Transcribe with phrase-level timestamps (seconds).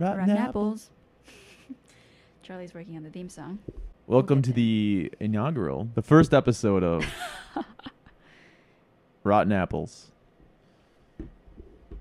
[0.00, 0.48] Rotten Rotten apple.
[0.48, 0.90] apples.
[2.42, 3.60] Charlie's working on the theme song.
[4.08, 7.04] Welcome to the inaugural, the first episode of
[9.22, 10.10] Rotten Apples,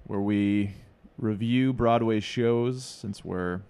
[0.07, 0.73] where we
[1.19, 3.61] review Broadway shows since we're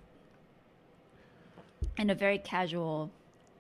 [1.98, 3.12] In a very casual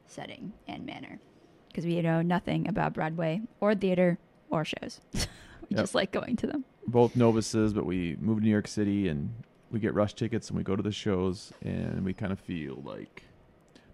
[0.07, 1.19] setting and manner.
[1.67, 4.19] Because we know nothing about Broadway or theater
[4.49, 5.01] or shows.
[5.73, 5.83] Yep.
[5.83, 6.65] just like going to them.
[6.87, 9.33] both novices, but we moved to New York City and
[9.71, 12.81] we get rush tickets and we go to the shows and we kind of feel
[12.85, 13.23] like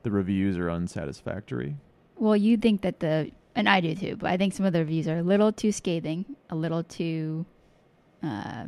[0.03, 1.75] the reviews are unsatisfactory.
[2.17, 4.79] Well, you think that the, and I do too, but I think some of the
[4.79, 7.45] reviews are a little too scathing, a little too,
[8.23, 8.65] uh,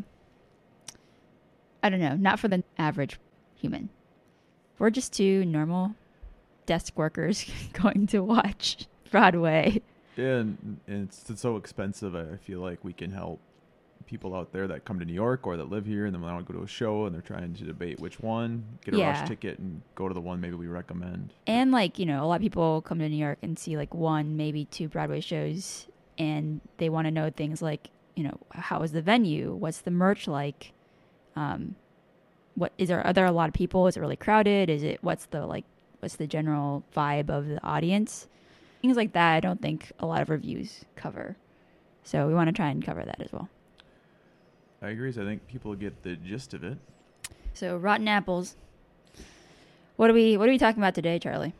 [1.84, 3.20] I don't know, not for the average
[3.55, 3.89] human.
[4.79, 5.95] We're just two normal
[6.65, 9.81] desk workers going to watch Broadway.
[10.23, 12.16] And, and it's, it's so expensive.
[12.16, 13.39] I I feel like we can help
[14.07, 16.45] people out there that come to New York or that live here and then want
[16.45, 19.07] to go to a show and they're trying to debate which one, get a Yeah.
[19.12, 21.34] rush ticket and go to the one maybe we recommend.
[21.48, 23.93] And like, you know, a lot of people come to New York and see like
[23.93, 25.87] one, maybe two Broadway shows
[26.18, 29.54] and they want to know things like, you know, how is the venue?
[29.54, 30.73] What's the merch like?
[31.35, 31.76] Um
[32.55, 33.88] what is there are there a lot of people?
[33.88, 34.70] Is it really crowded?
[34.70, 35.63] Is it what's the like
[35.99, 38.27] what's the general vibe of the audience?
[38.82, 41.37] Things like that I don't think a lot of reviews cover.
[42.04, 43.48] So we want to try and cover that as well.
[44.82, 45.12] I agree.
[45.12, 46.77] So I think people get the gist of it.
[47.54, 48.55] So Rotten Apples.
[49.98, 51.54] What are we what are we talking about today, Charlie?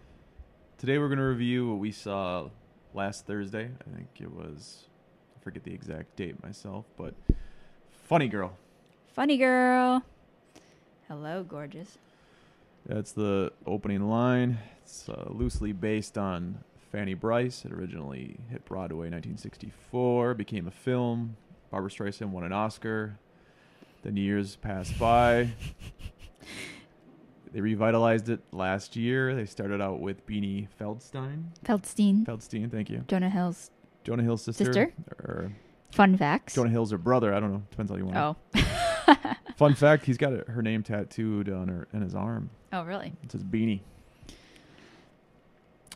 [0.80, 2.50] Today we're going to review what we saw
[2.96, 3.70] last Thursday.
[3.70, 4.86] I think it was,
[5.40, 7.14] I forget the exact date myself, but
[8.08, 8.54] Funny Girl.
[9.14, 10.04] Funny girl.
[11.08, 11.98] Hello, gorgeous.
[12.86, 14.58] That's the opening line.
[14.82, 17.66] It's uh, loosely based on Fanny Brice.
[17.66, 21.38] It originally hit Broadway in 1964, became a film.
[21.70, 23.18] Barbra Streisand won an Oscar.
[24.04, 25.52] Then years passed by.
[27.54, 29.36] They revitalized it last year.
[29.36, 31.48] They started out with Beanie Feldstein.
[31.66, 32.26] Feldstein.
[32.26, 33.04] Feldstein, thank you.
[33.08, 33.72] Jonah Hill's
[34.06, 34.66] Jonah Hill's sister.
[34.66, 34.94] Sister?
[35.20, 35.52] Or
[35.92, 36.56] fun facts.
[36.56, 37.34] Jonah Hill's her brother.
[37.34, 37.64] I don't know.
[37.70, 38.18] Depends how you want
[38.56, 39.36] oh.
[39.58, 42.50] Fun fact, he's got her name tattooed on her in his arm.
[42.72, 43.14] oh, really?
[43.22, 43.82] It says Beanie.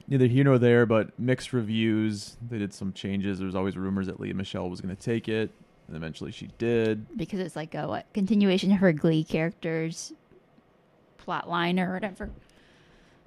[0.08, 2.38] Neither here nor there, but mixed reviews.
[2.50, 3.40] They did some changes.
[3.40, 5.50] There was always rumors that Lea Michele was going to take it,
[5.88, 7.18] and eventually she did.
[7.18, 10.14] Because it's like a what continuation of her Glee character's
[11.18, 12.30] plot line or whatever.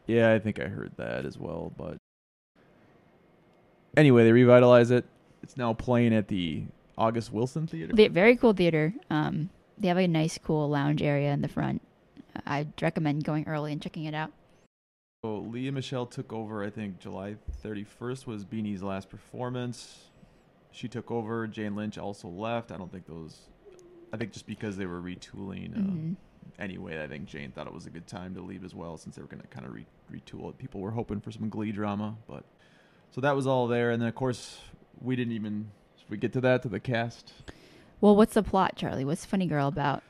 [0.06, 1.72] Yeah, I think I heard that as well.
[1.76, 1.96] But
[3.96, 5.04] anyway, they revitalize it.
[5.42, 6.64] It's now playing at the
[6.96, 7.92] August Wilson Theater.
[7.94, 8.94] Ve- Very cool theater.
[9.10, 11.82] Um, they have a nice, cool lounge area in the front.
[12.46, 14.30] I'd recommend going early and checking it out.
[15.24, 16.62] So Lea Michele took over.
[16.62, 17.34] I think July
[17.64, 20.04] 31st was Beanie's last performance.
[20.70, 21.48] She took over.
[21.48, 22.70] Jane Lynch also left.
[22.70, 23.36] I don't think those.
[24.12, 25.74] I think just because they were retooling.
[25.76, 26.16] Uh, Mhm.
[26.60, 29.16] Anyway, I think Jane thought it was a good time to leave as well, since
[29.16, 30.58] they were going to kind of re- retool it.
[30.58, 32.44] People were hoping for some Glee drama, but
[33.10, 33.90] so that was all there.
[33.90, 34.58] And then of course
[35.00, 35.72] we didn't even.
[36.08, 37.32] We get to that to the cast?
[38.00, 39.04] Well, what's the plot, Charlie?
[39.04, 40.02] What's Funny Girl about?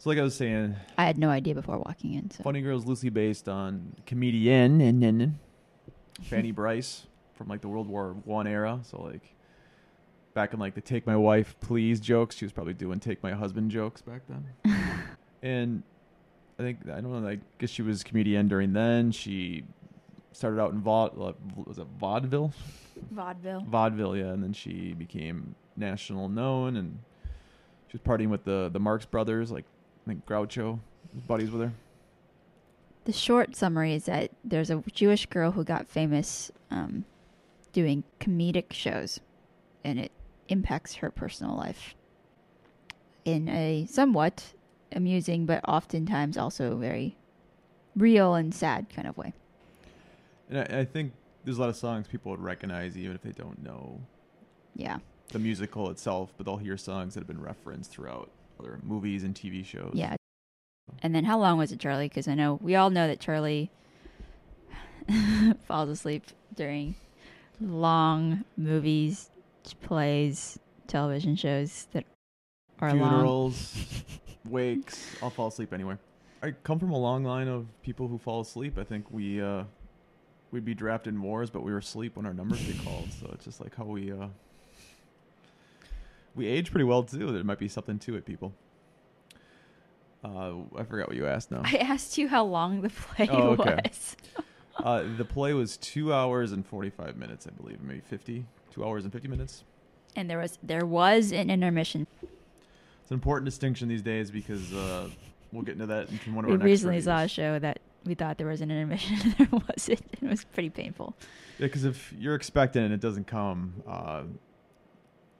[0.00, 2.30] So like I was saying, I had no idea before walking in.
[2.30, 2.42] So.
[2.42, 5.38] Funny Girl is loosely based on comedian and then
[6.22, 8.80] Fanny Brice from like the World War One era.
[8.82, 9.34] So like
[10.32, 13.32] back in like the "Take My Wife, Please" jokes, she was probably doing "Take My
[13.32, 14.74] Husband" jokes back then.
[15.42, 15.82] and
[16.58, 17.28] I think I don't know.
[17.28, 19.12] I guess she was a comedian during then.
[19.12, 19.64] She
[20.32, 21.32] started out in vaud uh,
[21.66, 22.54] was it vaudeville,
[23.10, 23.66] Vaudeville.
[23.68, 26.98] vaudeville, yeah, and then she became national known and
[27.88, 29.66] she was partying with the the Marx Brothers, like
[30.06, 30.78] I think Groucho
[31.14, 31.72] was buddies with her.
[33.04, 37.04] The short summary is that there's a Jewish girl who got famous um,
[37.72, 39.20] doing comedic shows,
[39.84, 40.12] and it
[40.48, 41.94] impacts her personal life
[43.24, 44.52] in a somewhat
[44.92, 47.16] amusing, but oftentimes also very
[47.96, 49.32] real and sad kind of way.
[50.48, 51.12] And I, I think
[51.44, 54.00] there's a lot of songs people would recognize even if they don't know
[54.74, 54.98] Yeah.
[55.28, 58.30] the musical itself, but they'll hear songs that have been referenced throughout
[58.60, 59.92] other movies and TV shows.
[59.94, 60.16] Yeah.
[61.02, 62.08] And then how long was it, Charlie?
[62.08, 63.70] Because I know we all know that Charlie
[65.66, 66.24] falls asleep
[66.54, 66.94] during
[67.60, 69.30] long movies,
[69.82, 72.04] plays, television shows that
[72.80, 73.10] are long.
[73.10, 73.76] Funerals,
[74.48, 75.98] wakes, I'll fall asleep anywhere.
[76.42, 78.78] I come from a long line of people who fall asleep.
[78.78, 79.64] I think we uh,
[80.50, 83.12] we'd be drafted in wars, but we were asleep when our numbers get called.
[83.12, 84.28] So it's just like how we uh,
[86.34, 87.32] we age pretty well too.
[87.32, 88.52] There might be something to it, people.
[90.22, 91.62] Uh, I forgot what you asked now.
[91.64, 93.80] I asked you how long the play Oh, okay.
[93.84, 94.16] was.
[94.76, 97.82] Uh, the play was two hours and 45 minutes, I believe.
[97.82, 98.46] Maybe 50.
[98.72, 99.62] Two hours and 50 minutes.
[100.16, 102.06] And there was there was an intermission.
[102.22, 105.10] It's an important distinction these days because uh,
[105.52, 107.80] we'll get into that in one of We our next recently saw a show that
[108.06, 110.00] we thought there was an intermission and there wasn't.
[110.12, 111.14] It was pretty painful.
[111.58, 114.22] Yeah, because if you're expecting and it doesn't come, uh,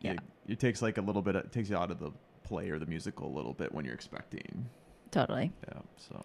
[0.00, 0.12] Yeah.
[0.12, 1.36] it, it takes like a little bit.
[1.36, 2.10] It takes you out of the
[2.44, 4.68] play or the musical a little bit when you're expecting.
[5.10, 5.52] Totally.
[5.68, 5.80] Yeah.
[5.96, 6.24] So,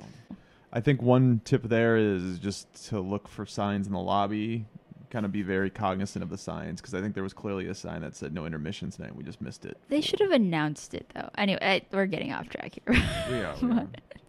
[0.74, 4.66] I think one tip there is just to look for signs in the lobby.
[5.12, 7.76] Kind of be very cognizant of the signs because I think there was clearly a
[7.76, 9.16] sign that said no intermission tonight.
[9.16, 9.78] We just missed it.
[9.88, 11.30] They should have announced it though.
[11.38, 13.04] Anyway, I, we're getting off track here.
[13.30, 13.56] We are,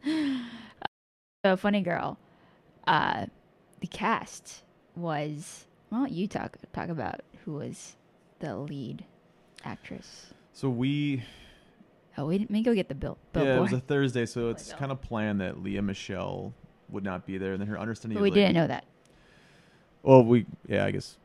[0.04, 0.40] we are.
[1.44, 2.18] So funny girl.
[2.86, 3.26] Uh,
[3.80, 4.62] the cast
[4.94, 6.06] was well.
[6.06, 7.96] You talk talk about who was
[8.38, 9.04] the lead
[9.66, 10.26] actress.
[10.52, 11.22] So we
[12.18, 12.50] Oh, we didn't.
[12.50, 13.18] Me go get the bill.
[13.34, 16.54] yeah, it was a Thursday, so it's kind of planned that Leah Michelle
[16.88, 18.16] would not be there, and then her understanding.
[18.16, 18.84] but we like, didn't know that.
[20.02, 21.18] Well, we yeah, I guess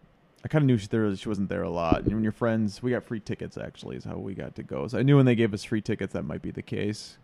[0.44, 2.04] I kind of knew she, there was, she wasn't there a lot.
[2.04, 4.88] And when your friends, we got free tickets actually, is how we got to go.
[4.88, 7.18] So I knew when they gave us free tickets that might be the case.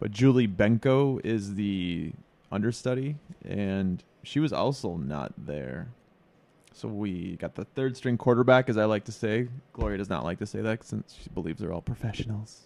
[0.00, 2.12] But Julie Benko is the
[2.50, 5.88] understudy, and she was also not there.
[6.74, 9.48] So we got the third string quarterback, as I like to say.
[9.72, 12.62] Gloria does not like to say that since she believes they're all professionals.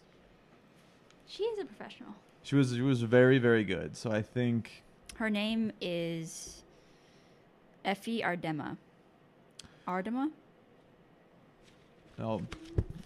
[1.27, 2.11] She is a professional.
[2.43, 3.97] She was she was very very good.
[3.97, 4.85] So I think
[5.17, 6.63] Her name is
[7.85, 8.77] Ephie Aardema.
[9.89, 10.31] Aardema?
[12.19, 12.43] I'll,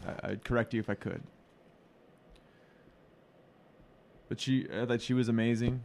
[0.06, 1.22] I- I'd correct you if I could.
[4.28, 5.80] But she, uh, I thought she was amazing.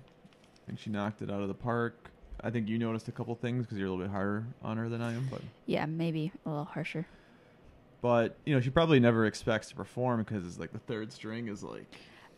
[0.64, 2.12] I think she knocked it out of the park.
[2.42, 4.90] I think you noticed a couple things because you're a little bit harder on her
[4.90, 5.28] than I am.
[5.32, 7.08] But, Yeah, maybe a little harsher.
[8.02, 11.48] but you know, she probably never expects to perform because it's like the third string
[11.48, 11.86] is like,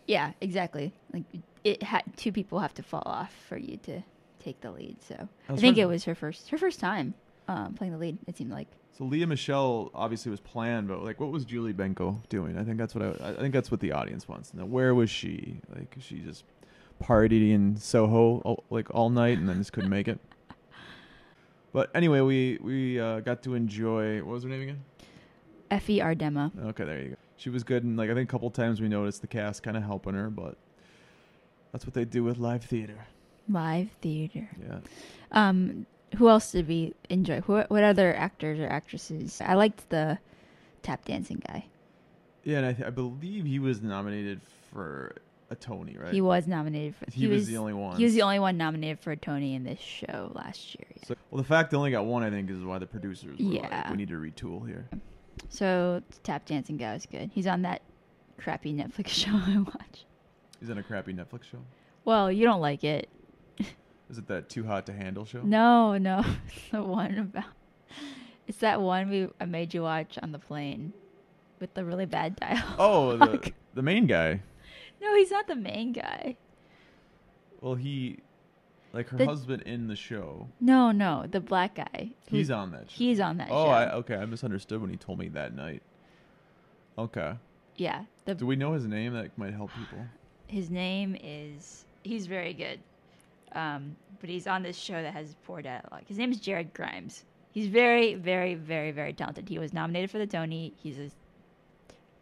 [0.05, 0.93] Yeah, exactly.
[1.13, 1.23] Like
[1.63, 4.01] it had two people have to fall off for you to
[4.39, 4.97] take the lead.
[5.01, 7.13] So I, think it was her first her first time
[7.49, 8.17] um, playing the lead.
[8.27, 8.67] It seemed like.
[8.97, 12.57] so Lea Michele obviously was planned, but like, what was Julie Benko doing?
[12.57, 14.65] I think that's what I, I think that's what the audience wants to know.
[14.65, 15.59] Where was she?
[15.75, 16.43] Like, she just
[17.01, 20.19] partied in Soho all, like all night and then just couldn't make it.
[21.73, 24.17] But anyway, we we uh, got to enjoy.
[24.23, 24.83] What was her name again?
[25.69, 26.51] Ephie Aardema.
[26.69, 27.15] Okay, there you go.
[27.35, 29.77] She was good, and like I think a couple times we noticed the cast kind
[29.77, 30.57] of helping her, but
[31.71, 33.05] that's what they do with live theater.
[33.49, 34.49] Live theater.
[34.59, 34.79] Yeah.
[35.31, 35.85] Um,
[36.17, 37.41] who else did we enjoy?
[37.41, 39.41] Who, what other actors or actresses?
[39.41, 40.17] I liked the
[40.81, 41.65] tap dancing guy.
[42.43, 44.41] Yeah, and I, th- I believe he was nominated
[44.71, 45.15] for
[45.49, 46.13] a Tony, right?
[46.13, 47.09] He was nominated for.
[47.11, 47.97] He was the only one.
[47.97, 50.87] He was the only one nominated for a Tony in this show last year.
[50.95, 51.07] yeah.
[51.07, 53.45] So, well, the fact they only got one, I think, is why the producers were
[53.45, 53.89] like, Yeah.
[53.91, 54.89] "We need to retool here."
[55.49, 57.31] So tap dancing guy was good.
[57.33, 57.81] He's on that
[58.37, 60.05] crappy Netflix show I watch.
[60.59, 61.59] He's on a crappy Netflix show.
[62.03, 63.07] Well, you don't like it.
[64.09, 65.41] Is it that Too Hot to Handle show?
[65.43, 67.43] No, no, it's the one about.
[68.47, 70.93] It's that one we I made you watch on the plane,
[71.59, 72.75] with the really bad dialogue.
[72.79, 74.41] Oh, the the main guy.
[75.01, 76.35] No, he's not the main guy.
[77.61, 78.19] Well, he,
[78.93, 80.47] like her The- husband in the show.
[80.59, 82.11] No, no, the black guy.
[82.29, 82.89] who- He's on that.
[82.91, 82.97] Show.
[82.97, 83.69] He's on that Oh, show.
[83.71, 84.15] I, okay.
[84.15, 85.81] I misunderstood when he told me that night.
[86.97, 87.33] Okay.
[87.75, 89.99] yeah, the Do we know his name that might help people?
[90.47, 92.79] his name is he's very good
[93.51, 97.25] um, but he's on this show that has poor dialogue his name is jared grimes
[97.51, 101.09] he's very very very very talented he was nominated for the tony he's a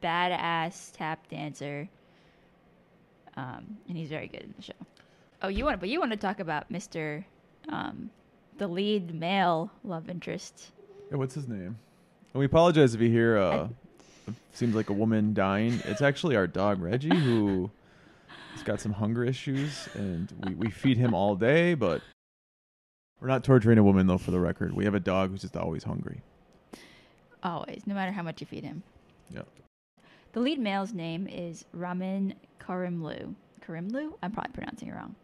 [0.03, 1.87] badass tap dancer
[3.37, 4.73] um, and he's very good in the show
[5.41, 7.23] oh you want but you want to talk about mr
[7.69, 8.09] um,
[8.57, 10.71] the lead male love interest
[11.11, 11.77] Yeah, what's his name?
[12.33, 13.67] And we apologize if you hear uh,
[14.27, 15.79] it seems like a woman dying.
[15.85, 17.69] It's actually our dog Reggie who
[18.53, 22.01] has got some hunger issues, and we, we feed him all day, but
[23.19, 24.17] we're not torturing a woman though.
[24.17, 26.21] For the record, we have a dog who's just always hungry.
[27.43, 28.83] always no matter how much you feed him
[29.33, 29.47] Yep.
[30.35, 33.35] The lead male's name is Ramin Karimlu.
[33.65, 34.15] Karimlu?
[34.21, 35.15] I'm probably pronouncing it wrong.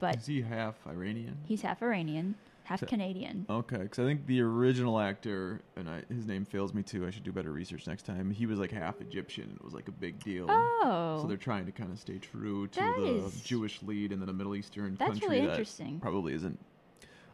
[0.00, 1.36] But Is he half Iranian?
[1.44, 3.46] he's half Iranian, half So- Canadian.
[3.48, 7.06] Okay, because I think the original actor, and I, his name fails me too.
[7.06, 8.32] I should do better research next time.
[8.32, 9.44] He was like half Egyptian.
[9.44, 10.46] and It was like a big deal.
[10.48, 14.10] Oh, So they're trying to kind of stay true to That the is- Jewish lead
[14.10, 16.00] and then a Middle Eastern that's country really that interesting.
[16.00, 16.58] probably isn't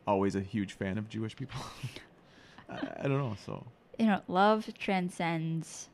[0.07, 1.59] always a huge fan of Jewish people.
[2.69, 3.37] I, I don't know.
[3.47, 3.65] So
[3.99, 5.89] You know, love transcends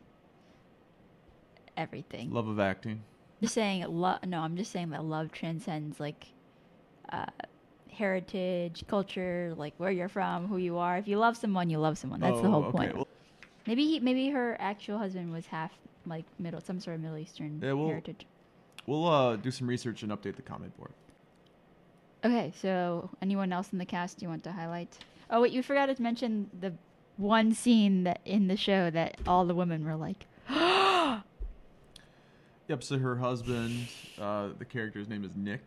[1.76, 2.30] everything.
[2.32, 3.02] love of acting.
[3.40, 4.24] just saying love.
[4.26, 6.26] No, I'm just saying that love transcends like
[7.12, 7.26] uh,
[7.90, 10.96] heritage, culture, like where you're from, who you are.
[10.98, 12.20] If you love someone, you love someone.
[12.20, 12.78] That's the Oh, whole okay.
[12.78, 12.94] point.
[12.96, 13.08] Well,
[13.66, 15.72] Maybe he, maybe her actual husband was half
[16.06, 18.26] like middle, some sort of Middle Eastern Yeah, well- heritage.
[18.86, 20.90] we'll uh, do some research and update the comment board.
[22.24, 24.98] Okay, so anyone else in the cast you want to highlight?
[25.30, 26.72] Oh wait, you forgot to mention the
[27.16, 30.26] one scene that in the show that all the women were like,
[32.68, 32.82] Yep.
[32.82, 33.88] So her husband,
[34.20, 35.66] uh, the character's name is Nick.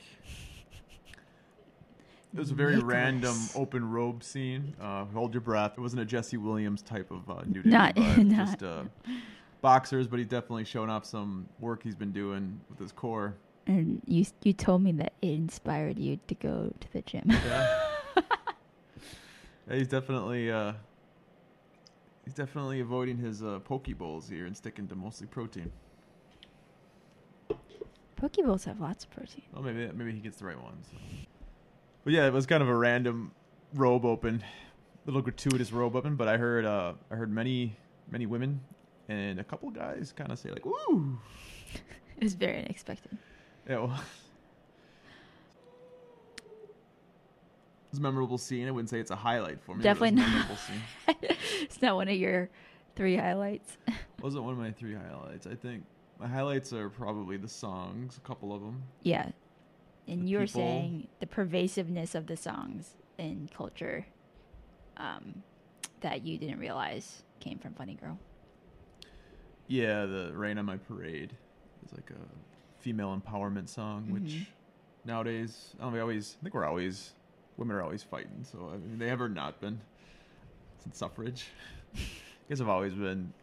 [2.34, 2.94] It was a very Nicholas.
[2.94, 4.76] random open robe scene.
[4.82, 5.74] Uh, hold your breath.
[5.78, 8.48] It wasn't a Jesse Williams type of uh, nudity, Not- not.
[8.50, 8.84] just uh,
[9.62, 10.08] boxers.
[10.08, 13.36] But he's definitely showing off some work he's been doing with his core.
[13.66, 17.24] and you you told me that it inspired you to go to the gym.
[17.28, 17.80] Yeah.
[19.70, 20.72] Yeah, he's definitely uh,
[22.24, 25.70] he's definitely avoiding his uh, poke bowls here and sticking to mostly protein.
[28.20, 29.44] Pokeballs have lots of protein.
[29.54, 30.88] Well, maybe maybe he gets the right ones.
[32.04, 33.32] But yeah, it was kind of a random
[33.74, 34.44] robe open,
[35.06, 36.16] little gratuitous robe open.
[36.16, 37.76] But I heard uh, I heard many
[38.10, 38.62] many women
[39.10, 41.20] and a couple guys kind of say like, "Ooh."
[42.20, 43.16] It was very unexpected.
[43.70, 44.02] Yeah, well, it
[47.92, 48.68] was a memorable scene.
[48.68, 49.84] I wouldn't say it's a highlight for me.
[49.84, 50.82] but it was Definitely
[51.20, 51.38] not.
[51.62, 52.50] it's not one of your
[52.96, 53.78] three highlights.
[54.20, 55.46] Wasn't one of my three highlights.
[55.46, 55.84] I think
[56.20, 58.84] my highlights are probably the songs, a couple of them.
[59.04, 59.32] yeah.
[60.10, 64.06] And The you were people- saying the pervasiveness of the songs in culture
[64.96, 65.44] um,
[66.02, 68.18] that you didn't realize came from Funny Girl.
[69.68, 71.36] Yeah, the "Rain on My Parade"
[71.86, 74.46] is like a female empowerment song, which Mhm.
[75.04, 77.14] nowadays I don't know, we always I think we're always
[77.58, 78.44] women are always fighting.
[78.46, 79.82] So I mean, they ever not been
[80.78, 81.48] since suffrage.
[81.96, 82.00] I
[82.48, 83.34] guess I've always been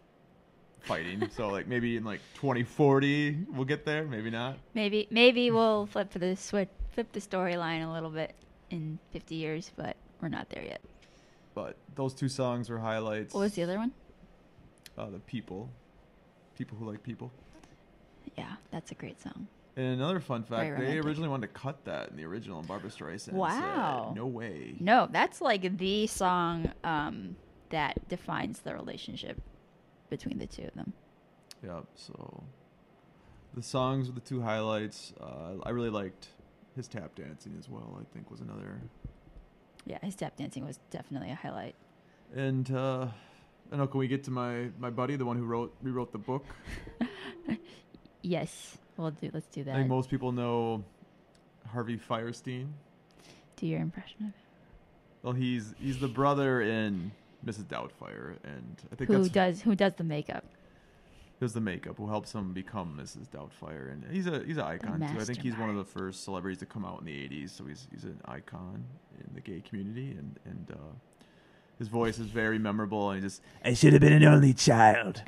[0.84, 1.28] fighting.
[1.36, 4.04] so like maybe in like 2040 we'll get there.
[4.04, 4.56] Maybe not.
[4.74, 8.34] Maybe maybe we'll flip the switch, flip the storyline a little bit
[8.70, 10.80] in 50 years, but we're not there yet.
[11.54, 13.32] But those two songs were highlights.
[13.34, 13.92] What was the other one?
[14.96, 15.68] uh, the people,
[16.56, 17.32] people who like people.
[18.36, 19.46] Yeah, that's a great song.
[19.76, 22.90] And another fun fact, they originally wanted to cut that in the original, and Barbra
[22.90, 24.06] Streisand Wow.
[24.08, 27.34] said, "No way." No, that's like the song um,
[27.70, 29.40] that defines the relationship
[30.10, 30.92] between the two of them.
[31.64, 31.80] Yeah.
[31.94, 32.42] So
[33.54, 35.12] the songs were the two highlights.
[35.20, 36.28] Uh, I really liked
[36.76, 37.98] his tap dancing as well.
[38.00, 38.80] I think was another.
[39.86, 41.74] Yeah, his tap dancing was definitely a highlight.
[42.34, 43.06] And uh,
[43.72, 43.86] I know.
[43.86, 46.44] Can we get to my my buddy, the one who wrote rewrote the book?
[48.22, 49.30] Yes, we'll do.
[49.34, 49.74] Let's do that.
[49.74, 50.82] I think most people know
[51.70, 52.68] Harvey Fierstein.
[53.56, 54.34] do your impression of him.
[55.22, 57.12] Well, he's he's the brother in
[57.44, 57.64] Mrs.
[57.64, 60.44] Doubtfire, and I think Who does who does the makeup?
[61.40, 63.28] does the makeup who helps him become Mrs.
[63.28, 65.20] Doubtfire, and he's a he's an icon too.
[65.20, 67.64] I think he's one of the first celebrities to come out in the '80s, so
[67.64, 68.84] he's he's an icon
[69.18, 70.76] in the gay community, and and uh,
[71.78, 75.22] his voice is very memorable, and he just I should have been an only child.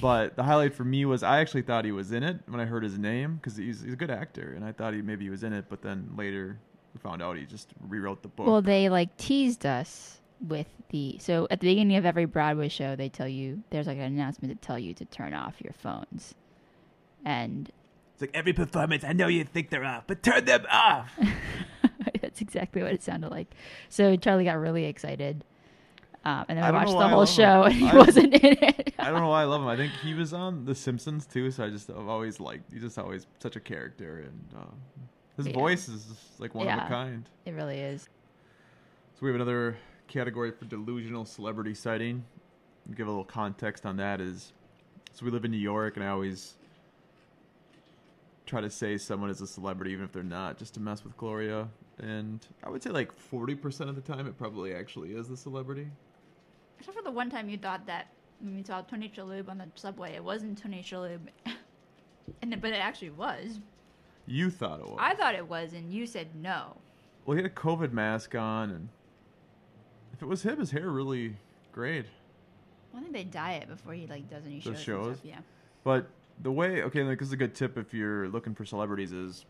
[0.00, 2.64] But the highlight for me was I actually thought he was in it when I
[2.64, 5.30] heard his name because he's he's a good actor, and I thought he maybe he
[5.30, 6.58] was in it, but then later
[6.92, 8.46] we found out he just rewrote the book.
[8.46, 12.94] Well, they like teased us with the so at the beginning of every Broadway show
[12.96, 16.34] they tell you there's like an announcement to tell you to turn off your phones.
[17.24, 17.70] And
[18.12, 21.18] it's like every performance, I know you think they're off, but turn them off.
[22.20, 23.54] that's exactly what it sounded like.
[23.88, 25.44] So Charlie got really excited.
[26.26, 27.34] Um, and then I I watched the whole love him.
[27.34, 28.94] show and he I- wasn't in it.
[28.98, 29.68] I don't know why I love him.
[29.68, 32.72] I think he was on The Simpsons too, so I just I've always liked.
[32.72, 34.64] He's just always such a character, and uh,
[35.36, 35.52] his Yeah.
[35.52, 36.06] voice is
[36.38, 37.28] like one of a kind.
[37.44, 38.02] It really is.
[39.14, 39.76] So we have another
[40.08, 42.24] category for delusional celebrity sighting.
[42.94, 44.52] Give a little context on that is,
[45.12, 46.54] so we live in New York, and I always
[48.46, 51.16] try to say someone is a celebrity even if they're not, just to mess with
[51.16, 51.68] Gloria.
[51.98, 55.36] And I would say like forty percent of the time, it probably actually is the
[55.36, 55.88] celebrity.
[56.78, 58.08] Except for the one time you thought that
[58.40, 61.20] when we saw Tony Shalhoub on the subway, it wasn't Tony Shalhoub.
[62.42, 63.60] and but it actually was.
[64.26, 64.98] You thought it was.
[64.98, 66.76] I thought it was, and you said no.
[67.24, 68.88] Well, he had a COVID mask on, and
[70.14, 71.36] if it was him, his hair really
[71.72, 72.06] great.
[72.96, 74.80] I think they dye it before he like does any shows.
[74.80, 75.16] shows?
[75.16, 75.40] stuff, Yeah.
[75.82, 76.06] But
[76.42, 79.44] the way, okay, like this is a good tip if you're looking for celebrities is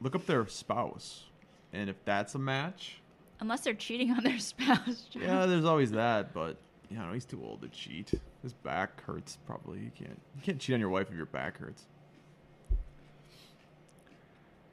[0.00, 1.24] look up their spouse,
[1.72, 3.00] and if that's a match,
[3.40, 5.06] Unless they're cheating on their spouse.
[5.12, 6.34] yeah, there's always that.
[6.34, 6.56] But
[6.90, 8.12] you know, he's too old to cheat.
[8.42, 9.38] His back hurts.
[9.46, 11.84] Probably you can't you can't cheat on your wife if your back hurts.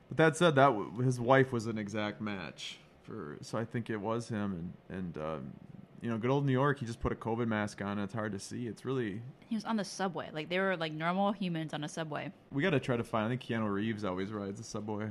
[0.07, 3.37] But that said, that w- his wife was an exact match for.
[3.41, 5.53] So I think it was him, and and um,
[6.01, 6.79] you know, good old New York.
[6.79, 7.93] He just put a COVID mask on.
[7.93, 8.67] and It's hard to see.
[8.67, 10.29] It's really He was on the subway.
[10.33, 12.31] Like they were like normal humans on a subway.
[12.51, 13.25] We got to try to find.
[13.25, 15.09] I think Keanu Reeves always rides the subway.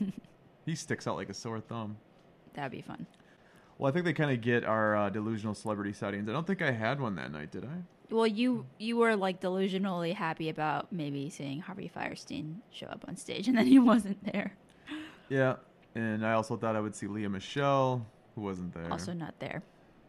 [0.66, 1.96] he sticks out like a sore thumb.
[2.54, 3.06] That'd be fun.
[3.78, 6.28] Well, I think they kind of get our uh, delusional celebrity sightings.
[6.28, 7.82] I don't think I had one that night, did I?
[8.10, 13.16] Well, you you were like delusionally happy about maybe seeing Harvey Fierstein show up on
[13.16, 14.54] stage, and then he wasn't there.
[15.28, 15.56] Yeah.
[15.98, 18.90] And I also thought I would see Lea Michele, who wasn't there.
[18.92, 19.62] Also not there.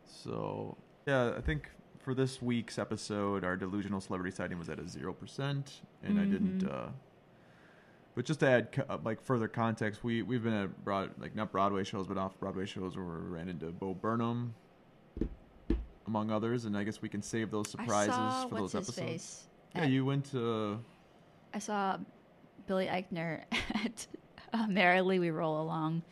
[0.06, 0.78] So
[1.08, 1.70] Yeah, I think
[2.00, 6.26] for this week's episode, our delusional celebrity sighting was at a zero percent, and I
[6.26, 6.60] didn't.
[6.64, 6.72] Mhm.
[6.74, 6.90] uh
[8.16, 11.52] But just to add uh, like further context, we we've been at broad like not
[11.52, 14.54] Broadway shows, but off Broadway shows where we ran into Bo Burnham,
[16.08, 18.98] among others, and I guess we can save those surprises I saw, for those episodes.
[19.00, 19.48] face?
[19.76, 20.80] Yeah, at- you went to.
[21.54, 21.98] I saw
[22.68, 23.44] Billy Eichner
[23.86, 24.06] at
[24.54, 26.04] uh, Merrily We Roll Along,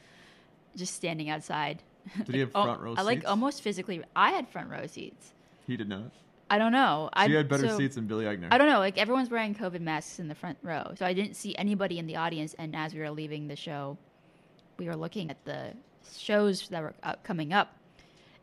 [0.75, 1.83] just standing outside.
[2.25, 2.99] Did he have oh, front row seats?
[2.99, 3.29] I like seats?
[3.29, 4.03] almost physically.
[4.15, 5.33] I had front row seats.
[5.65, 6.11] He did not.
[6.49, 7.09] I don't know.
[7.13, 8.47] So I you had better so- seats than Billy Eichner.
[8.51, 8.79] I don't know.
[8.79, 12.07] Like everyone's wearing COVID masks in the front row, so I didn't see anybody in
[12.07, 12.55] the audience.
[12.57, 13.97] And as we were leaving the show,
[14.77, 15.73] we were looking at the
[16.15, 17.75] shows that were uh, coming up,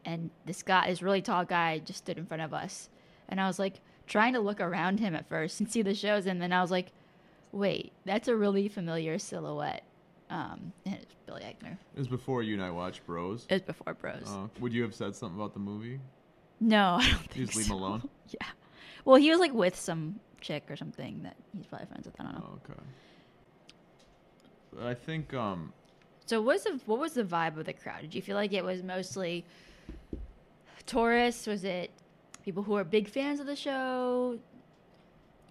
[0.04, 2.90] and this guy, this really tall guy, just stood in front of us,
[3.28, 6.26] and I was like trying to look around him at first and see the shows,
[6.26, 6.92] and then I was like,
[7.54, 9.84] wait, that's a really familiar silhouette.
[10.30, 11.72] Um, and it's Billy Eichner.
[11.94, 13.46] It was before you and I watched Bros.
[13.48, 14.26] It was before Bros.
[14.26, 16.00] Uh, would you have said something about the movie?
[16.60, 18.08] no, I don't think You just leave him alone?
[18.28, 18.46] yeah.
[19.04, 22.18] Well, he was like with some chick or something that he's probably friends with.
[22.20, 22.48] I don't know.
[22.48, 22.58] Oh,
[24.82, 24.88] okay.
[24.88, 25.72] I think um
[26.26, 28.00] So what was the what was the vibe of the crowd?
[28.00, 29.44] Did you feel like it was mostly
[30.86, 31.46] tourists?
[31.46, 31.90] Was it
[32.44, 34.38] people who are big fans of the show,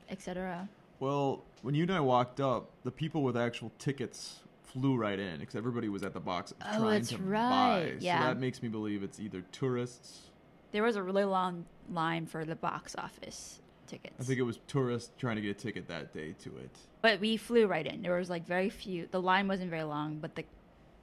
[0.10, 0.68] etc.?
[1.00, 5.39] well, when you and I walked up, the people with actual tickets flew right in
[5.39, 7.93] because everybody was at the box Oh, trying that's to right, buy.
[8.00, 8.22] yeah.
[8.22, 10.29] So that makes me believe it's either tourists.
[10.72, 14.15] There was a really long line for the box office tickets.
[14.20, 16.72] I think it was tourists trying to get a ticket that day to it.
[17.01, 18.01] but we flew right in.
[18.01, 19.08] There was like very few.
[19.12, 20.46] The line wasn't very long, but the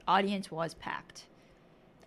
[0.08, 1.26] audience was packed.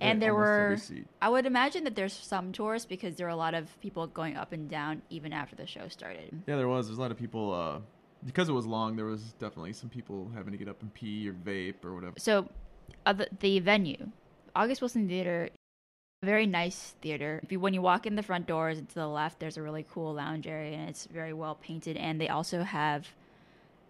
[0.01, 0.77] And there were.
[1.21, 4.35] I would imagine that there's some tourists because there were a lot of people going
[4.35, 6.41] up and down even after the show started.
[6.45, 6.87] Yeah, there was.
[6.87, 7.53] There's a lot of people.
[7.53, 7.79] Uh,
[8.25, 11.29] because it was long, there was definitely some people having to get up and pee
[11.29, 12.15] or vape or whatever.
[12.17, 12.49] So,
[13.05, 14.09] uh, the, the venue,
[14.55, 15.49] August Wilson Theater,
[16.23, 17.39] very nice theater.
[17.43, 19.61] If you when you walk in the front doors and to the left, there's a
[19.61, 21.97] really cool lounge area and it's very well painted.
[21.97, 23.07] And they also have,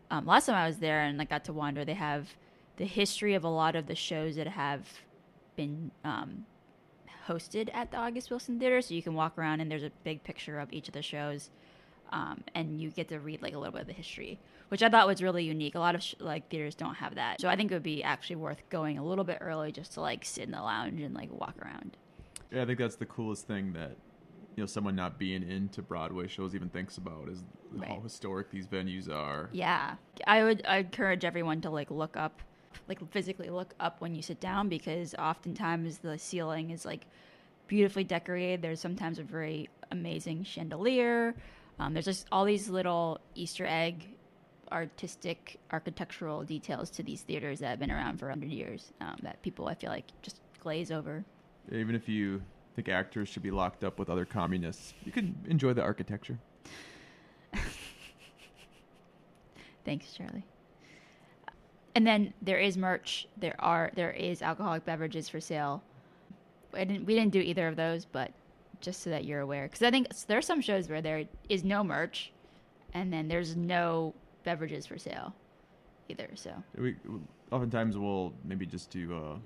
[0.10, 2.36] um, last time I was there and I got to wander, they have
[2.78, 4.88] the history of a lot of the shows that have
[5.56, 6.46] been um,
[7.28, 8.82] hosted at the August Wilson Theater.
[8.82, 11.52] So you can walk around and there's a big picture of each of the shows.
[12.14, 14.90] Um, and you get to read like a little bit of the history, which I
[14.90, 15.74] thought was really unique.
[15.74, 18.04] A lot of sh- like theaters don't have that, so I think it would be
[18.04, 21.16] actually worth going a little bit early just to like sit in the lounge and
[21.16, 21.98] like walk around.
[22.52, 23.98] Yeah, I think that's the coolest thing that
[24.56, 27.44] you know someone not being into Broadway shows even thinks about is
[27.84, 29.50] how historic these venues are.
[29.52, 29.96] Yeah,
[30.28, 32.42] I would I encourage everyone to like look up,
[32.88, 37.08] like physically look up when you sit down because oftentimes the ceiling is like
[37.68, 38.62] beautifully decorated.
[38.62, 41.34] There's sometimes a very amazing chandelier.
[41.84, 44.08] Um, there's just all these little Easter egg,
[44.72, 49.42] artistic, architectural details to these theaters that have been around for 100 years um, that
[49.42, 51.26] people I feel like just glaze over.
[51.72, 52.42] Even if you
[52.76, 56.40] think actors should be locked up with other communists, you can enjoy the architecture.
[59.84, 60.46] Thanks, Charlie.
[61.96, 63.28] And then there is merch.
[63.38, 65.84] There are there is alcoholic beverages for sale.
[66.74, 68.32] I didn't we didn't do either of those, but
[68.84, 71.64] just so that you're aware, because I think there are some shows where there is
[71.64, 72.32] no merch,
[72.94, 75.34] and then there's no beverages for sale,
[76.10, 76.30] either.
[76.36, 76.96] So We
[77.52, 79.38] oftentimes we'll maybe just do uh,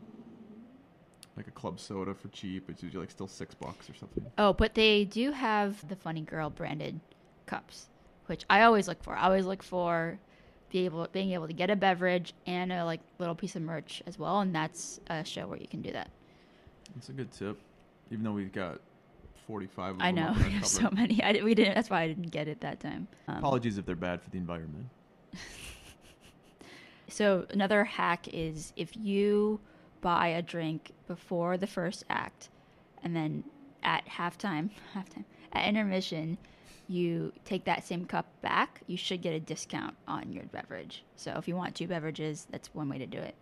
[1.38, 2.69] like a club soda for cheap.
[2.69, 4.26] It's usually like still six bucks or something.
[4.38, 7.00] oh, but they do have the Funny Girl branded
[7.45, 7.88] cups,
[8.26, 9.15] which I always look for.
[9.15, 10.19] I always look for
[10.69, 14.02] be able being able to get a beverage and a like little piece of merch
[14.06, 16.10] as well, and that's a show where you can do that.
[16.97, 17.58] It's a good tip,
[18.12, 18.82] even though we've got
[19.47, 19.95] forty-five.
[19.95, 21.23] Of I know up in our we have so many.
[21.23, 21.75] I, we didn't.
[21.75, 23.07] That's why I didn't get it that time.
[23.27, 24.88] Um, Apologies if they're bad for the environment.
[27.07, 29.60] so another hack is if you
[30.01, 32.49] buy a drink before the first act,
[33.03, 33.43] and then
[33.83, 36.38] at halftime, halftime at intermission,
[36.88, 38.81] you take that same cup back.
[38.88, 41.03] You should get a discount on your beverage.
[41.15, 43.36] So if you want two beverages, that's one way to do it.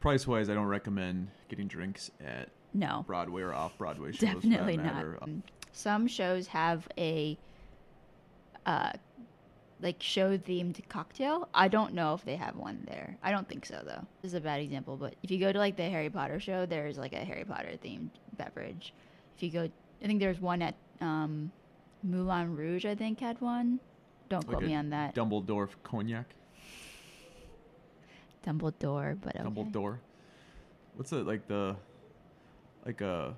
[0.00, 4.20] Price wise, I don't recommend getting drinks at No, Broadway or off Broadway shows.
[4.34, 5.04] Definitely not.
[5.22, 7.38] Um, Some shows have a
[8.64, 8.92] uh
[9.80, 11.48] like show themed cocktail.
[11.52, 13.16] I don't know if they have one there.
[13.22, 14.06] I don't think so though.
[14.22, 16.64] This is a bad example, but if you go to like the Harry Potter show,
[16.66, 18.94] there's like a Harry Potter themed beverage.
[19.36, 19.68] If you go
[20.02, 21.50] I think there's one at um
[22.02, 23.80] Moulin Rouge, I think had one.
[24.28, 25.14] Don't Like quote me on that.
[25.14, 26.26] Dumbledore cognac.
[28.46, 29.44] Dumbledore, but okay.
[29.44, 29.98] Dumbledore.
[30.94, 31.76] What's it like the
[32.84, 33.34] like a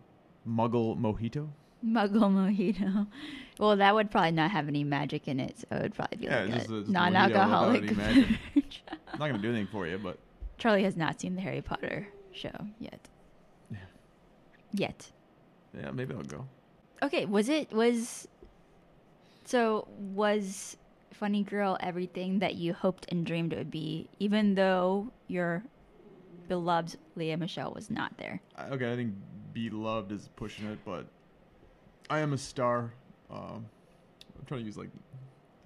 [0.46, 1.48] Muggle mojito?
[1.84, 3.06] Muggle mojito.
[3.58, 6.24] Well, that would probably not have any magic in it, so it would probably be
[6.26, 8.38] Yeah, like just a just non-alcoholic without any magic.
[8.54, 8.82] beverage.
[9.18, 10.16] Not gonna do anything for you, but
[10.58, 13.08] Charlie has not seen the Harry Potter show yet.
[13.68, 13.78] Yeah.
[14.72, 15.10] Yet.
[15.76, 16.46] yeah, maybe I'll go.
[17.02, 18.28] Okay, was it was
[19.44, 20.76] so was
[21.12, 25.62] Funny Girl everything that you hoped and dreamed it would be, even though your
[26.48, 28.40] beloved Lea Michele was not there?
[28.70, 29.14] Okay, I think
[29.52, 31.06] beloved is pushing it, but
[32.10, 32.92] I am a star.
[33.30, 33.66] Um,
[34.38, 34.90] I'm trying to use like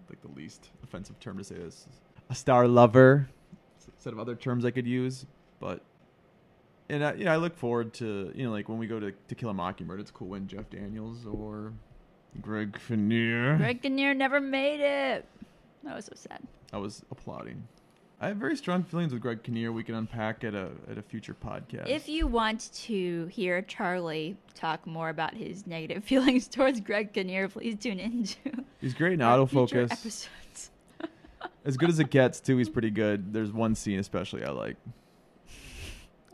[0.09, 1.87] like the least offensive term to say this.
[2.31, 3.29] A star lover,
[3.99, 5.27] set of other terms I could use,
[5.61, 5.83] but
[6.89, 9.13] and I, you know, I look forward to you know like when we go to
[9.13, 11.73] To Kill a Mockingbird, it's cool when Jeff Daniels or
[12.41, 13.57] Greg Kinnear.
[13.57, 15.27] Greg Kinnear never made it.
[15.85, 16.41] That was so sad.
[16.73, 17.67] I was applauding.
[18.21, 19.73] I have very strong feelings with Greg Kinnear.
[19.73, 21.89] We can unpack at a at a future podcast.
[21.89, 27.49] If you want to hear Charlie talk more about his negative feelings towards Greg Kinnear,
[27.49, 28.37] please tune into
[28.81, 29.91] He's great in autofocus.
[29.91, 30.71] episodes.
[31.65, 32.57] As good as it gets, too.
[32.59, 33.33] He's pretty good.
[33.33, 34.77] There's one scene especially I like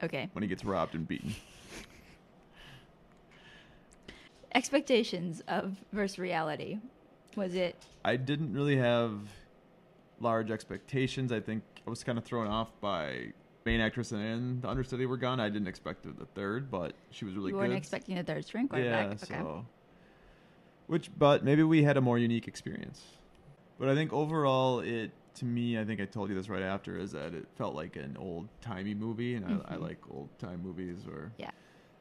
[0.03, 0.29] Okay.
[0.33, 1.35] when he gets robbed and beaten.
[4.55, 6.79] Expectations of versus reality.
[7.37, 9.13] Was it I didn't really have
[10.21, 11.33] large expectations.
[11.33, 13.33] I think I was kind of thrown off by
[13.65, 15.41] main actress and the understudy were gone.
[15.41, 17.69] I didn't expect the third, but she was really you good.
[17.69, 19.23] weren't expecting the third string yeah, quarterback?
[19.25, 19.35] Okay.
[19.41, 19.67] so
[20.87, 23.03] which, but maybe we had a more unique experience.
[23.79, 26.99] But I think overall, it to me, I think I told you this right after,
[26.99, 29.83] is that it felt like an old timey movie, and I, I Mhm.
[29.83, 31.07] like old time movies.
[31.07, 31.51] Or Yeah.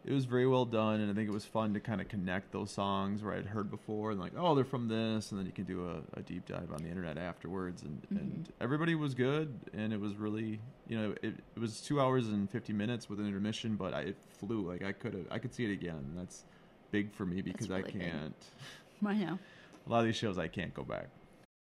[0.08, 2.54] It was very well done, and I think it was fun to kind of connect
[2.54, 5.52] those songs where I'd heard before, and like, oh, they're from this, and then you
[5.52, 8.52] can do a, a deep dive on the internet afterwards, and and Mhm.
[8.62, 12.50] everybody was good, and it was really, you know, it, it was two hours and
[12.50, 14.62] fifty minutes with an intermission, but I, it flew.
[14.66, 15.98] Like I could have, I could see it again.
[15.98, 16.46] And that's
[16.92, 18.36] big for me because really I can't.
[19.06, 19.38] I know.
[19.86, 21.08] A lot of these shows I can't go back.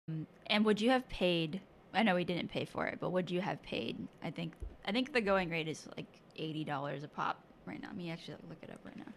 [0.08, 1.60] Um, And would you have paid?
[1.92, 3.96] I know we didn't pay for it, but would you have paid?
[4.22, 4.52] I think
[4.84, 6.06] I think the going rate is like
[6.36, 7.88] eighty dollars a pop right now.
[7.88, 9.12] Let me actually look it up right now.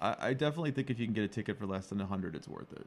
[0.00, 2.34] I, I definitely think if you can get a ticket for less than a hundred,
[2.34, 2.86] it's worth it.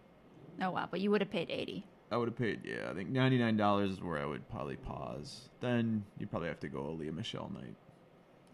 [0.61, 1.85] Oh wow, but you would have paid eighty.
[2.11, 2.61] I would have paid.
[2.63, 5.49] Yeah, I think ninety nine dollars is where I would probably pause.
[5.59, 7.75] Then you'd probably have to go a Lea Michele night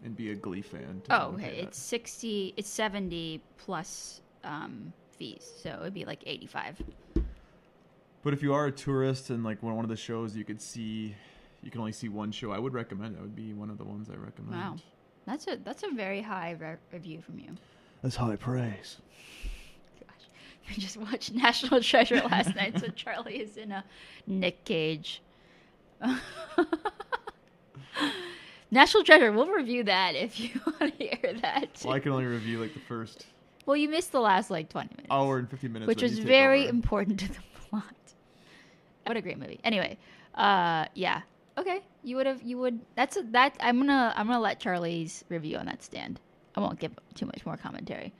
[0.04, 1.02] and be a Glee fan.
[1.10, 1.42] Oh, okay.
[1.42, 1.68] that.
[1.68, 2.52] It's sixty.
[2.56, 6.82] It's seventy plus um, fees, so it would be like eighty-five.
[8.22, 10.60] But if you are a tourist and like one one of the shows you could
[10.60, 11.14] see,
[11.62, 12.52] you can only see one show.
[12.52, 13.16] I would recommend.
[13.16, 14.60] That would be one of the ones I recommend.
[14.60, 14.76] Wow.
[15.26, 17.50] That's a that's a very high re- review from you.
[18.02, 18.98] That's high praise.
[20.00, 20.28] Gosh,
[20.70, 23.84] I just watched National Treasure last night, so Charlie is in a
[24.26, 25.22] Nick Cage.
[28.70, 29.30] National Treasure.
[29.32, 31.80] We'll review that if you want to hear that.
[31.84, 33.26] Well, I can only review like the first
[33.66, 36.62] Well, you missed the last like twenty minutes, hour and fifty minutes, which was very
[36.62, 36.70] over.
[36.70, 37.84] important to the plot.
[39.06, 39.60] What a great movie.
[39.64, 39.96] Anyway,
[40.34, 41.22] uh, yeah.
[41.56, 42.42] Okay, you would have.
[42.42, 42.80] You would.
[42.94, 43.56] That's a, that.
[43.60, 44.12] I'm gonna.
[44.16, 46.20] I'm gonna let Charlie's review on that stand.
[46.54, 48.12] I won't give too much more commentary.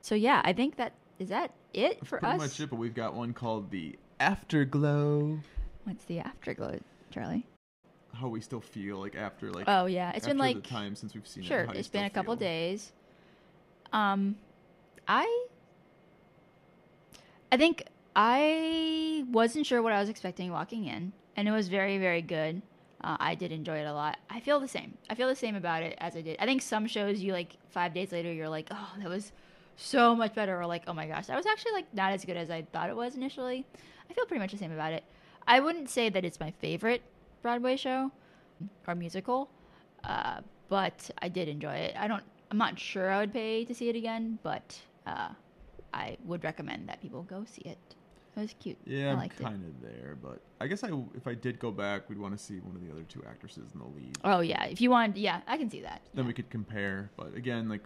[0.00, 2.38] So yeah, I think that is that it That's for pretty us.
[2.40, 2.70] much it.
[2.70, 5.38] But we've got one called the Afterglow.
[5.84, 7.46] What's the afterglow, Charlie?
[8.14, 11.14] How we still feel like after like Oh yeah, it's been like the time since
[11.14, 11.46] we've seen it.
[11.46, 11.64] sure.
[11.64, 12.92] you It's been a couple days.
[13.92, 14.36] Um,
[15.06, 15.46] I
[17.52, 17.84] I think
[18.16, 22.62] I wasn't sure what I was expecting walking in, and it was very very good.
[23.04, 24.16] Uh, I did enjoy it a lot.
[24.30, 24.96] I feel the same.
[25.10, 26.38] I feel the same about it as I did.
[26.40, 29.30] I think some shows you like five days later you're like, oh, that was
[29.76, 32.38] so much better, or like, oh my gosh, that was actually like not as good
[32.38, 33.66] as I thought it was initially.
[34.08, 35.04] I feel pretty much the same about it.
[35.46, 37.02] I wouldn't say that it's my favorite
[37.42, 38.10] Broadway show
[38.86, 39.50] or musical,
[40.04, 40.40] uh,
[40.70, 41.96] but I did enjoy it.
[41.98, 42.22] I don't.
[42.50, 45.28] I'm not sure I would pay to see it again, but uh,
[45.92, 47.78] I would recommend that people go see it.
[48.36, 48.76] It was cute.
[48.84, 52.08] Yeah, I I'm kind of there, but I guess I if I did go back,
[52.08, 54.18] we'd want to see one of the other two actresses in the lead.
[54.24, 56.02] Oh yeah, if you want, yeah, I can see that.
[56.14, 56.28] Then Yeah.
[56.28, 57.10] we could compare.
[57.16, 57.82] But again, like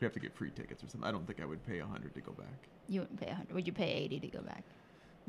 [0.00, 1.06] we have to get free tickets or something.
[1.06, 2.68] I don't think I would pay a hundred to go back.
[2.88, 3.54] You wouldn't pay a hundred.
[3.54, 4.64] Would you pay eighty to go back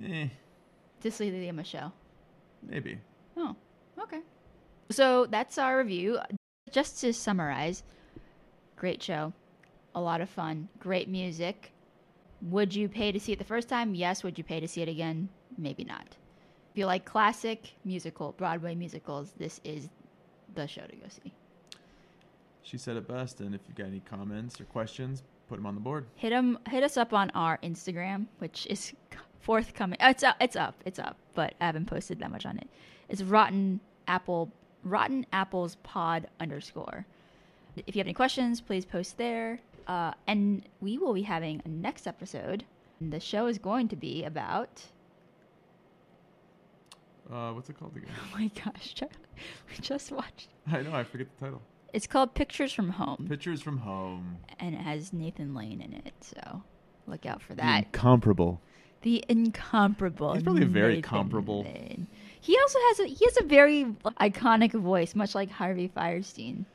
[0.04, 0.28] Eh,
[1.02, 1.94] to see Lea Michele?
[2.64, 2.98] maybe.
[3.36, 3.56] Oh,
[4.02, 4.22] okay.
[4.90, 6.20] So that's our review.
[6.72, 7.84] Just to summarize,
[8.78, 9.34] great show,
[9.96, 11.74] a lot of fun, great music.
[12.44, 13.94] Would you pay to see it the first time?
[13.96, 14.24] Yes.
[14.24, 15.30] Would you pay to see it again?
[15.58, 16.08] Maybe not.
[16.72, 19.90] If you like classic musical, Broadway musicals, this is
[20.56, 21.34] the show to go see.
[22.64, 23.42] She said it best.
[23.42, 26.06] And if you've got any comments or questions, put them on the board.
[26.16, 28.94] Hit 'em- hit us up on our Instagram, which is
[29.40, 29.98] forthcoming.
[30.02, 32.70] Oh, it's up, it's up, it's up, but I haven't posted that much on it.
[33.10, 34.52] It's Rotten Apple,
[34.84, 37.06] Rotten Apples Pod underscore.
[37.76, 39.60] If you have any questions, please post there.
[39.88, 42.66] Uh, and we will be having a next episode.
[43.00, 44.84] The show is going to be about.
[47.32, 48.10] Uh, what's it called again?
[48.22, 49.14] Oh my gosh, Charlie,
[49.70, 50.50] we just watched.
[50.72, 51.62] I know I forget the title.
[51.94, 54.38] It's called Pictures from Home, Pictures from Home.
[54.60, 56.14] and it has Nathan Lane in it.
[56.22, 56.64] So
[57.08, 57.64] Look out for that.
[57.64, 58.62] The incomparable.
[59.02, 60.34] The incomparable.
[60.34, 61.64] He's probably a very Nathan comparable.
[61.64, 62.08] Lane.
[62.40, 63.86] He also has a he has a very
[64.20, 66.66] iconic voice, much like Harvey Fierstein.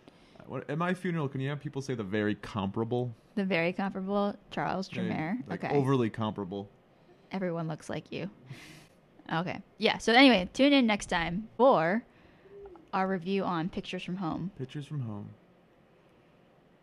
[0.49, 3.15] What, at my funeral, can you have people say the very comparable?
[3.35, 5.39] The very comparable Charles Tremere.
[5.47, 5.75] like, okay.
[5.75, 6.69] Overly comparable.
[7.33, 8.31] Everyone looks like you.
[9.33, 9.61] Okay.
[9.79, 9.99] Yeah.
[9.99, 12.05] So anyway, tune in next time for
[12.93, 14.51] our review on Pictures from Home.
[14.59, 15.29] Pictures from home.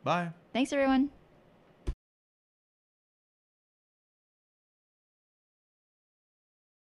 [0.04, 0.30] Bye.
[0.52, 1.10] Thanks, everyone.